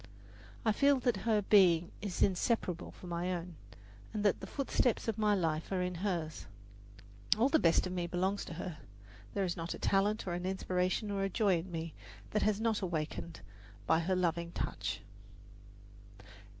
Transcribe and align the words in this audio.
I 0.65 0.71
feel 0.71 0.99
that 1.01 1.15
her 1.29 1.43
being 1.43 1.91
is 2.01 2.23
inseparable 2.23 2.89
from 2.91 3.09
my 3.09 3.31
own, 3.35 3.55
and 4.11 4.25
that 4.25 4.39
the 4.39 4.47
footsteps 4.47 5.07
of 5.07 5.19
my 5.19 5.35
life 5.35 5.71
are 5.71 5.83
in 5.83 5.93
hers. 5.93 6.47
All 7.37 7.49
the 7.49 7.59
best 7.59 7.85
of 7.85 7.93
me 7.93 8.07
belongs 8.07 8.43
to 8.45 8.55
her 8.55 8.79
there 9.35 9.43
is 9.45 9.55
not 9.55 9.75
a 9.75 9.77
talent, 9.77 10.25
or 10.25 10.33
an 10.33 10.47
aspiration 10.47 11.11
or 11.11 11.21
a 11.23 11.29
joy 11.29 11.59
in 11.59 11.71
me 11.71 11.93
that 12.31 12.41
has 12.41 12.59
not 12.59 12.79
been 12.79 12.85
awakened 12.87 13.41
by 13.85 13.99
her 13.99 14.15
loving 14.15 14.51
touch. 14.53 15.01